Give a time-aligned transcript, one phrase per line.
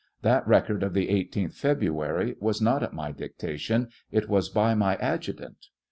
[0.23, 4.95] That record of the 18th February was not at my dictation; it was by my
[4.95, 5.67] adjutant.